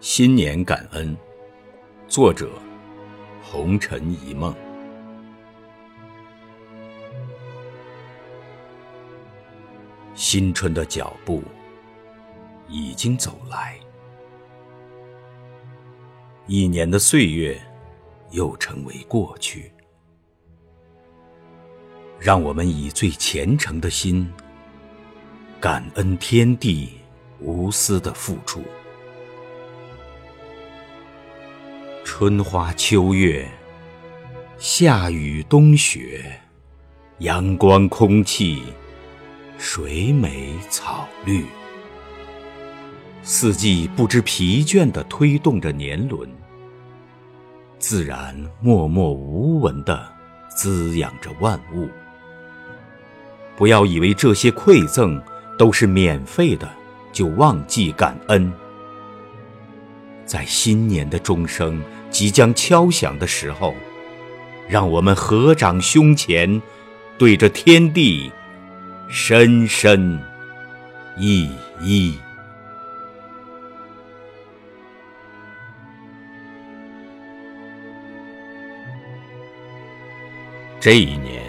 [0.00, 1.16] 新年感恩，
[2.06, 2.48] 作者：
[3.42, 4.54] 红尘一梦。
[10.14, 11.42] 新春的脚步
[12.68, 13.76] 已经走来，
[16.46, 17.60] 一年的岁月
[18.30, 19.72] 又成为过去。
[22.20, 24.32] 让我们以最虔诚的心，
[25.60, 27.00] 感恩天地
[27.40, 28.62] 无私的付出。
[32.18, 33.48] 春花秋月，
[34.58, 36.20] 夏雨冬雪，
[37.18, 38.60] 阳光空气，
[39.56, 41.46] 水美草绿，
[43.22, 46.28] 四季不知疲倦地推动着年轮，
[47.78, 50.04] 自然默默无闻地
[50.48, 51.88] 滋养着万物。
[53.56, 55.22] 不要以为这些馈赠
[55.56, 56.68] 都是免费的，
[57.12, 58.52] 就忘记感恩。
[60.26, 61.80] 在新年的钟声。
[62.10, 63.74] 即将敲响的时候，
[64.68, 66.60] 让我们合掌胸前，
[67.16, 68.32] 对着天地，
[69.08, 70.20] 深深
[71.16, 71.50] 一
[71.80, 72.14] 揖。
[80.80, 81.42] 这一年，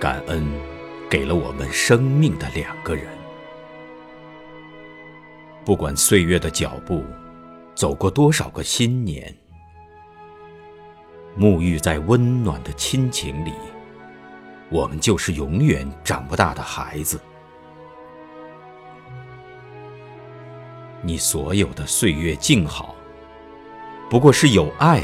[0.00, 0.44] 感恩
[1.08, 3.06] 给了我们生命的两个人，
[5.64, 7.04] 不管岁月的脚步。
[7.78, 9.32] 走过多少个新年，
[11.38, 13.52] 沐浴在温暖的亲情里，
[14.68, 17.20] 我们就是永远长不大的孩子。
[21.02, 22.96] 你所有的岁月静好，
[24.10, 25.00] 不过是有爱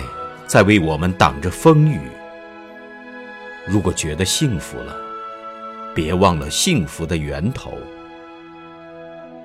[0.49, 2.01] 在为我们挡着风雨。
[3.69, 4.97] 如果觉得幸福了，
[5.95, 7.71] 别忘了幸福的源头。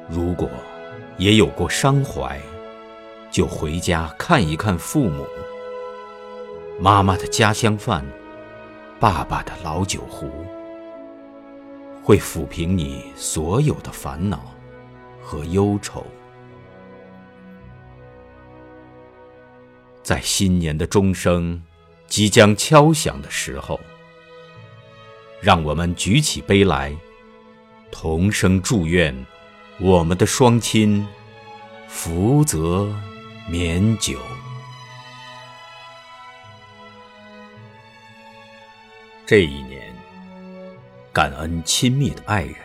[0.09, 0.49] 如果
[1.19, 2.41] 也有过伤怀。
[3.31, 5.25] 就回家看一看父母，
[6.79, 8.05] 妈妈的家乡饭，
[8.99, 10.29] 爸爸的老酒壶，
[12.03, 14.53] 会抚平你所有的烦恼
[15.21, 16.05] 和忧愁。
[20.01, 21.61] 在新年的钟声
[22.07, 23.79] 即将敲响的时候，
[25.39, 26.97] 让我们举起杯来，
[27.91, 29.15] 同声祝愿
[29.79, 31.07] 我们的双亲
[31.87, 32.91] 福泽。
[33.49, 34.19] 绵久。
[39.25, 39.91] 这一年，
[41.11, 42.55] 感恩亲密的爱人，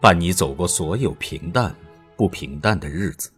[0.00, 1.74] 伴你走过所有平淡
[2.16, 3.32] 不平淡的日子。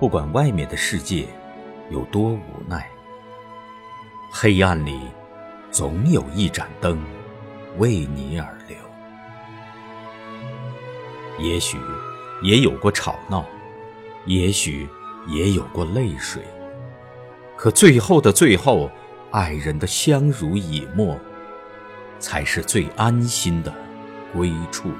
[0.00, 1.28] 不管外面的世界
[1.90, 2.88] 有多无奈，
[4.32, 4.98] 黑暗里
[5.70, 6.98] 总有一盏灯
[7.76, 8.78] 为你而留。
[11.38, 11.76] 也许。
[12.42, 13.46] 也有过吵闹，
[14.26, 14.88] 也许
[15.28, 16.42] 也有过泪水，
[17.56, 18.90] 可最后的最后，
[19.30, 21.16] 爱人的相濡以沫，
[22.18, 23.72] 才是最安心的
[24.32, 24.90] 归处。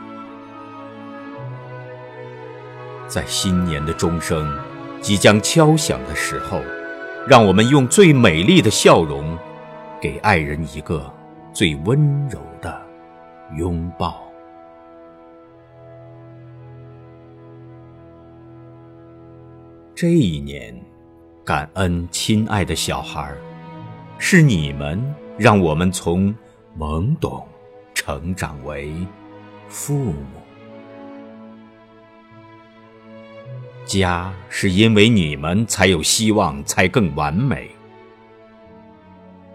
[3.08, 4.58] 在新年的钟声
[5.00, 6.62] 即将敲响的时候，
[7.28, 9.36] 让我们用最美丽的笑容，
[10.00, 11.12] 给爱人一个
[11.52, 12.80] 最温柔的
[13.56, 14.31] 拥抱。
[19.94, 20.74] 这一年，
[21.44, 23.32] 感恩亲爱的小孩
[24.18, 24.98] 是你们
[25.36, 26.34] 让我们从
[26.78, 27.46] 懵懂
[27.92, 28.90] 成长为
[29.68, 30.24] 父母。
[33.84, 37.70] 家是因为你们才有希望，才更完美。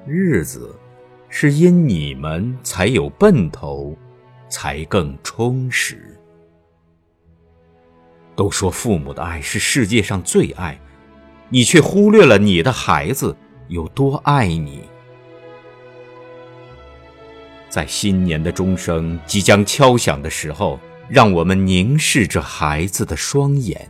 [0.05, 0.77] 日子
[1.29, 3.97] 是因你们才有奔头，
[4.49, 6.16] 才更充实。
[8.37, 10.79] 都说父母的爱是世界上最爱，
[11.49, 13.35] 你却忽略了你的孩子
[13.67, 14.83] 有多爱你。
[17.67, 20.79] 在新年的钟声即将敲响的时候，
[21.09, 23.89] 让我们凝视着孩子的双眼，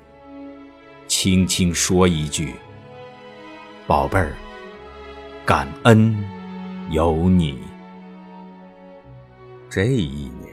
[1.07, 2.53] 轻轻说一句
[3.85, 4.33] ：“宝贝儿，
[5.45, 6.17] 感恩
[6.89, 7.59] 有你。”
[9.69, 10.46] 这一年，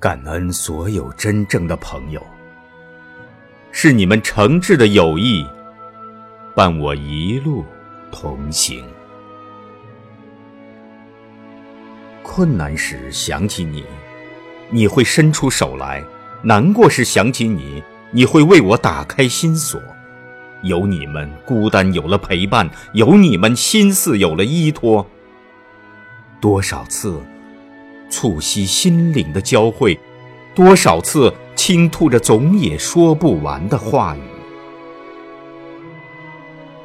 [0.00, 2.24] 感恩所有真正的朋友，
[3.72, 5.44] 是你们诚挚的友谊
[6.54, 7.64] 伴我一路
[8.12, 8.84] 同行。
[12.22, 13.84] 困难时想起你，
[14.70, 16.00] 你会伸出手来；
[16.42, 19.82] 难过时想起你，你会为我打开心锁。
[20.62, 25.04] 有你们，孤单有了陪伴；有你们，心思有了依托。
[26.40, 27.20] 多少次？
[28.10, 29.98] 促膝心灵的交汇，
[30.54, 34.20] 多少次倾吐着总也说不完的话语。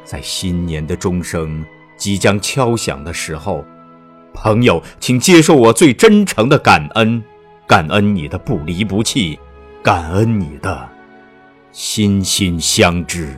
[0.04, 1.64] 在新年的钟声
[1.96, 3.64] 即将敲响的时候，
[4.34, 7.22] 朋友，请接受我最真诚的感恩，
[7.66, 9.38] 感恩你的不离不弃，
[9.82, 10.88] 感恩你的
[11.72, 13.34] 心心相知。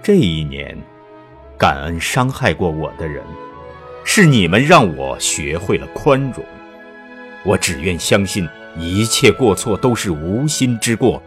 [0.00, 0.78] 这一年，
[1.58, 3.22] 感恩伤害过我的人。
[4.04, 6.44] 是你们让我学会了宽容，
[7.44, 11.22] 我只愿相信一切过错都是无心之过，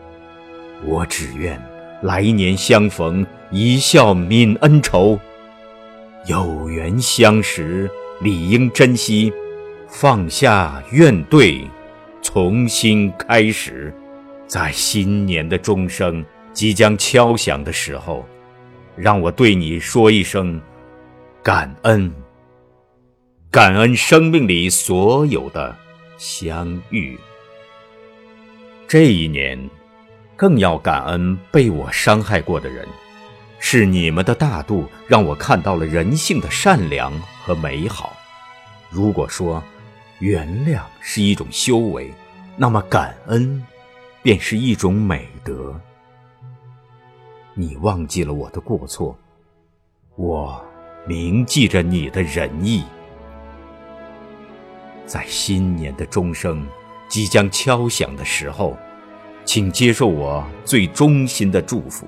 [0.83, 1.61] 我只愿
[2.01, 5.19] 来年相逢一笑泯恩仇，
[6.25, 7.89] 有缘相识
[8.21, 9.31] 理应珍惜，
[9.87, 11.61] 放下怨怼，
[12.21, 13.93] 重新开始，
[14.47, 18.25] 在新年的钟声即将敲响的时候，
[18.95, 20.59] 让我对你说一声
[21.43, 22.11] 感恩。
[23.51, 25.75] 感恩生命里所有的
[26.17, 27.19] 相遇。
[28.87, 29.69] 这一年，
[30.37, 32.87] 更要感恩被我伤害过的人，
[33.59, 37.11] 是你们的大度让我看到了人性的善良
[37.43, 38.15] 和美好。
[38.89, 39.61] 如果说
[40.19, 42.09] 原谅是一种修为，
[42.55, 43.61] 那么感恩
[44.23, 45.77] 便是一种美德。
[47.53, 49.13] 你忘记了我的过错，
[50.15, 50.65] 我
[51.05, 52.85] 铭记着你的仁义。
[55.11, 56.65] 在新年的钟声
[57.09, 58.77] 即将敲响的时候，
[59.43, 62.07] 请接受我最衷心的祝福。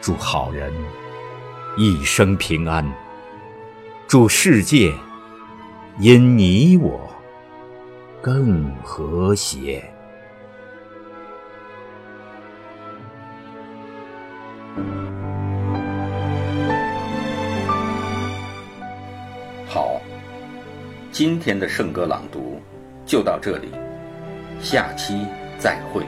[0.00, 0.72] 祝好人
[1.76, 2.90] 一生平安，
[4.08, 4.94] 祝世界
[5.98, 6.98] 因你我
[8.22, 9.91] 更和谐。
[21.12, 22.58] 今天的圣歌朗读
[23.04, 23.68] 就到这里，
[24.62, 25.26] 下期
[25.58, 26.02] 再会。